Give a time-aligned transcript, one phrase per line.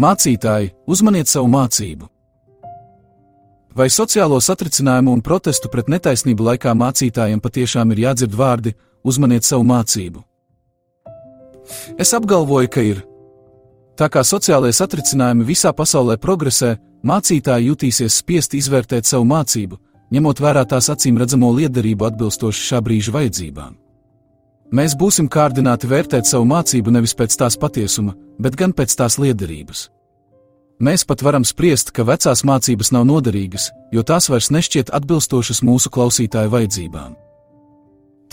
[0.00, 2.06] Mācītāji, uzmaniet savu mācību!
[3.76, 8.72] Vai sociālo satricinājumu un protestu pret netaisnību laikā mācītājiem patiešām ir jādzird vārdi:
[9.04, 10.22] uzmaniet savu mācību?
[12.00, 13.02] Es apgalvoju, ka ir.
[14.00, 19.76] Tā kā sociālajie satricinājumi visā pasaulē progresē, mācītāji jutīsies spiesti izvērtēt savu mācību,
[20.16, 23.76] ņemot vērā tās acīm redzamo liederību atbilstoši šā brīža vajadzībām.
[24.72, 29.88] Mēs būsim kārdināti vērtēt savu mācību nevis pēc tās patiesuma, bet gan pēc tās liederības.
[30.80, 35.92] Mēs pat varam spriest, ka vecās mācības nav noderīgas, jo tās vairs nešķiet atbilstošas mūsu
[35.92, 37.18] klausītāju vajadzībām.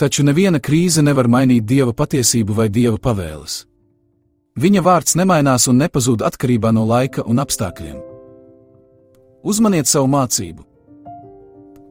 [0.00, 3.66] Taču neviena krīze nevar mainīt dieva patiesību vai dieva pavēles.
[4.58, 8.00] Viņa vārds nemainās un nepazūd atkarībā no laika un apstākļiem.
[9.44, 10.64] Uzmaniet savu mācību!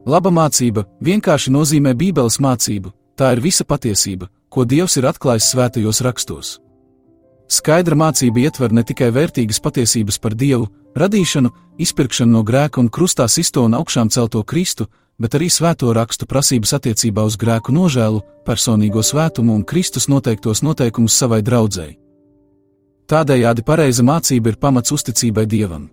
[0.08, 6.02] Laba mācība vienkārši nozīmē Bībeles mācību, tā ir visa patiesība, ko Dievs ir atklājis svētajos
[6.02, 6.58] rakstos.
[7.48, 10.68] Skaidra mācība ietver ne tikai vērtīgas patiesības par Dievu,
[11.00, 16.28] radīšanu, izpirkšanu no grēka un krustā sisto un augšām celto Kristu, bet arī svēto rakstu
[16.28, 21.98] prasības attiecībā uz grēku nožēlu, personīgo svētumu un Kristus noteiktos noteikumus savai draudzēji.
[23.08, 25.88] Tādējādi pareiza mācība ir pamats uzticībai Dievam.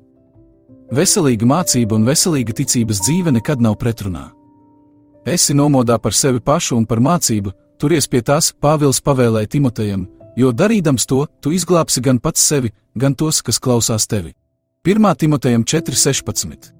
[0.90, 4.32] Veselīga mācība un veselīga ticības dzīve nekad nav pretrunā.
[5.24, 10.04] Esi nomodā par sevi pašu un par mācību, Turies pie tās, Pāvils pavēlēja Timotejam,
[10.36, 14.34] jo darīdams to, tu izglābsi gan pats sevi, gan tos, kas klausās tevi.
[14.84, 15.14] 1.
[15.16, 16.72] Timotejam 4.16.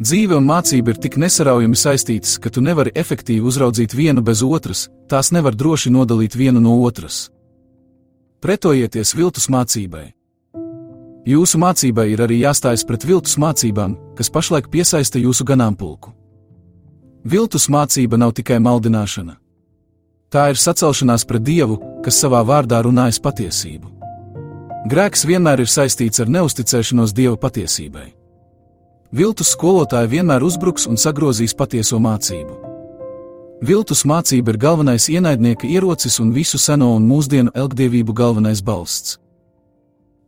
[0.00, 4.86] Dzīve un mācība ir tik nesaraujami saistītas, ka tu nevari efektīvi uzraudzīt vienu bez otras,
[5.12, 7.26] tās nevar droši nodalīt vienu no otras.
[8.40, 10.06] Pretojieties viltus mācībai.
[11.28, 16.14] Jūsu mācībai ir arī jāstājas pret viltus mācībām, kas pašlaik piesaista jūsu ganāmpulku.
[17.28, 19.36] Viltus mācība nav tikai maldināšana.
[20.30, 23.88] Tā ir sacelšanās pret Dievu, kas savā vārdā runājas patiesību.
[24.90, 28.06] Grēks vienmēr ir saistīts ar neusticēšanos Dieva patiesībai.
[29.10, 32.54] Viltus skolotāji vienmēr uzbruks un sagrozīs patieso mācību.
[33.66, 39.18] Viltus mācība ir galvenais ienaidnieka ierocis un visu seno un mūsdienu elgdievību galvenais balsts.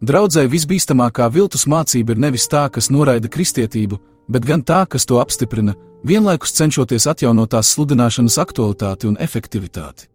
[0.02, 5.22] Draudzē visbīstamākā viltus mācība ir nevis tā, kas noraida kristietību, bet gan tā, kas to
[5.22, 10.08] apstiprina, vienlaikus cenšoties atjaunot tās sludināšanas aktualitāti un efektivitāti.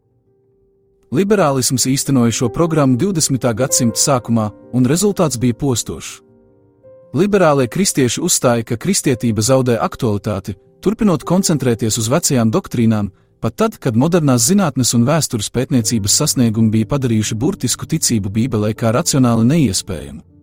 [1.12, 3.54] Liberālisms īstenoja šo programmu 20.
[3.56, 6.22] gadsimta sākumā, un rezultāts bija postošs.
[7.16, 13.08] Liberālie kristieši uzstāja, ka kristietība zaudē aktualitāti, turpinot koncentrēties uz vecajām doktrīnām,
[13.40, 18.92] pat tad, kad modernās zinātnes un vēstures pētniecības sasniegumi bija padarījuši burtisku ticību Bībelē kā
[18.92, 20.37] racionāli neiespējamu.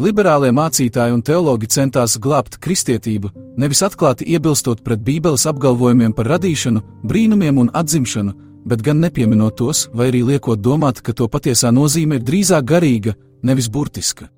[0.00, 6.80] Liberālie mācītāji un teologi centās glābt kristietību, nevis atklāti iebilstot pret Bībeles apgalvojumiem par radīšanu,
[7.04, 8.32] brīnumiem un atzimšanu,
[8.64, 13.12] bet gan nepieminot tos, vai arī liekot domāt, ka to patiesā nozīme ir drīzāk garīga,
[13.44, 14.30] nevis burtiska.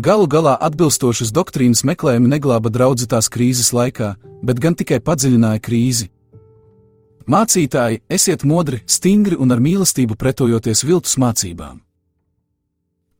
[0.00, 6.08] Galu galā atbilstošas doktrīnas meklējumi neglāba draudzes tās krīzes laikā, bet gan tikai padziļināja krīzi.
[7.28, 11.85] Mācītāji, esiet modri, stingri un ar mīlestību pretojoties viltus mācībām.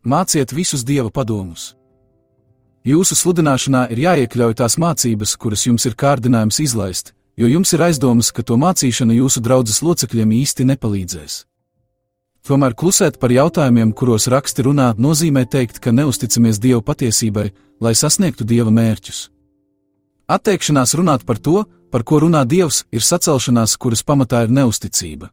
[0.07, 1.73] Māciet visus dieva padomus.
[2.87, 8.31] Jūsu sludināšanā ir jāiekļauj tās mācības, kuras jums ir kārdinājums izlaist, jo jums ir aizdomas,
[8.31, 11.41] ka to mācīšana jūsu draudzes locekļiem īsti nepalīdzēs.
[12.47, 17.49] Tomēr klusēt par jautājumiem, kuros raksti runā, nozīmē teikt, ka neusticamies Dieva patiesībai,
[17.83, 19.27] lai sasniegtu Dieva mērķus.
[20.31, 25.33] Atteikšanās runāt par to, par ko runā Dievs, ir sacelšanās, kuras pamatā ir neusticība.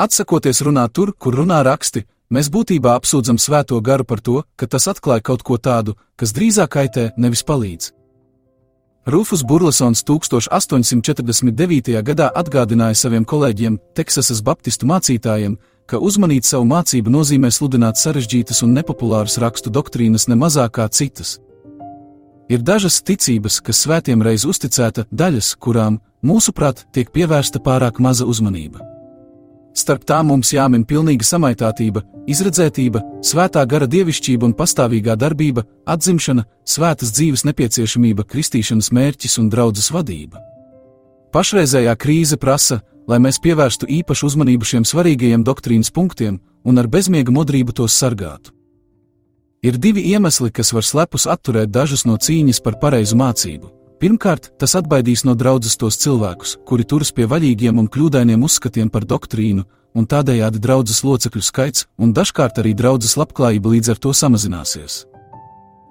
[0.00, 4.88] Atsakoties runāt tur, kur runā raksti, Mēs būtībā apsūdzam svēto garu par to, ka tas
[4.90, 7.92] atklāja kaut ko tādu, kas drīzāk kaitē, nevis palīdz.
[9.06, 12.02] Rufus Burlesons 1849.
[12.02, 15.54] gadā atgādināja saviem kolēģiem, Teksasas baptistu mācītājiem,
[15.86, 21.38] ka uzmanīt savu mācību nozīmē sludināt sarežģītas un nepopulāras rakstu doktrīnas ne mazāk kā citas.
[22.50, 28.95] Ir dažas ticības, kas svētiem reiz uzticēta, daļas, kurām, mūsuprāt, tiek pievērsta pārāk maza uzmanība.
[29.76, 32.00] Starp tām mums jāmin pilnīga samaitātība,
[32.32, 39.90] izredzētība, svētā gara dievišķība un pastāvīgā darbība, atzimšana, svētas dzīves nepieciešamība, kristīšanas mērķis un draudzes
[39.92, 40.40] vadība.
[41.36, 47.34] Pašreizējā krīze prasa, lai mēs pievērstu īpašu uzmanību šiem svarīgajiem doktrīnas punktiem un ar bezmiega
[47.34, 48.54] modrību tos sargātu.
[49.66, 53.68] Ir divi iemesli, kas var slepus atturēt dažus no cīņas par pareizu mācību.
[53.96, 59.06] Pirmkārt, tas atbaidīs no draudzes tos cilvēkus, kuri turas pie vaļīgiem un kļūdainiem uzskatiem par
[59.08, 59.64] doktrīnu,
[59.96, 65.06] un tādējādi draudzes locekļu skaits un dažkārt arī draudzes labklājība līdz ar to samazināsies.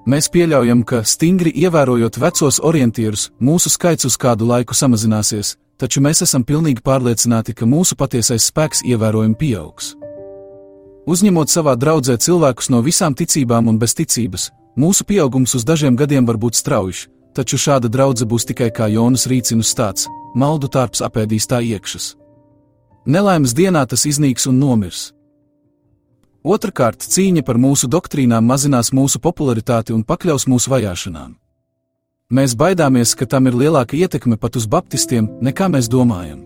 [0.06, 6.22] Mēs pieļaujam, ka, stingri ievērojot vecos orientierus, mūsu skaits uz kādu laiku samazināsies, taču mēs
[6.22, 9.96] esam pilnīgi pārliecināti, ka mūsu patiesais spēks ievērojami pieaugs.
[11.10, 16.30] Uzņemot savā draudzē cilvēkus no visām ticībām un bez ticības, mūsu pieaugums uz dažiem gadiem
[16.30, 21.48] var būt strauji, taču šāda draudzene būs tikai kā Jonas rīcinu stāsts, maldu tārps apēdīs
[21.52, 22.14] tā iekšas.
[23.06, 25.12] Nelaimes dienā tas iznīks un nomirs.
[26.46, 31.36] Otrakārt, cīņa par mūsu doktrīnām mazinās mūsu popularitāti un pakļaus mūsu vajāšanām.
[32.34, 36.42] Mēs baidāmies, ka tam ir lielāka ietekme pat uz baptistiem, nekā mēs domājam.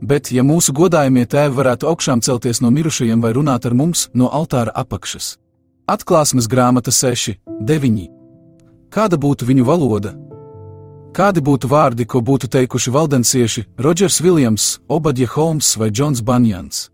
[0.00, 4.30] Bet, ja mūsu godājumie tēvi varētu augšām celties no mirušajiem vai runāt ar mums no
[4.32, 5.34] altāra apakšas,
[5.88, 8.17] atklāsmes grāmata 6, 9.
[8.88, 10.14] Kāda būtu viņu valoda?
[11.12, 16.88] Kādi būtu vārdi, ko būtu teikuši valdensieši Rodžers Viljams, Obadja Holmes vai Džons Banjans?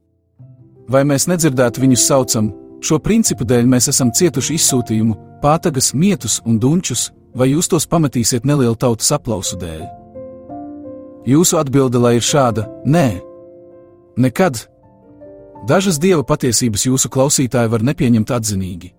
[0.88, 2.50] Vai mēs nedzirdētu viņus saucam,
[2.82, 8.46] šo principu dēļ mēs esam cietuši izsūtījumu, pātagas, mietus un dunčus, vai jūs tos pametīsiet
[8.48, 9.84] nelielu tautas aplausu dēļ?
[11.30, 13.06] Jūsu atbilde lai ir šāda: Nē,
[14.16, 14.66] nekad.
[15.64, 18.92] Dažas dieva patiesības jūsu klausītāji var nepieņemt atzinīgi.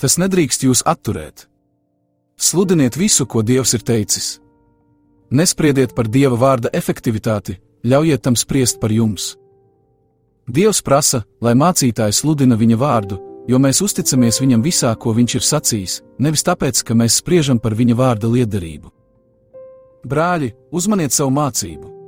[0.00, 1.49] Tas nedrīkst jūs atturēt.
[2.40, 4.38] Sludiniet visu, ko Dievs ir teicis.
[5.30, 9.34] Nespriediet par Dieva vārda efektivitāti, ļaujiet tam spriest par jums.
[10.48, 15.46] Dievs prasa, lai mācītājs sludina viņa vārdu, jo mēs uzticamies viņam visā, ko viņš ir
[15.50, 18.88] sacījis, nevis tāpēc, ka mēs spriežam par viņa vārda liederību.
[20.08, 21.99] Brāļi, uzmaniet savu mācību!